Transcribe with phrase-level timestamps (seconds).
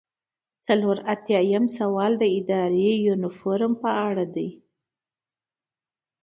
[0.65, 2.89] څلور ایاتیام سوال د اداري
[3.23, 4.49] ریفورم په اړه دی.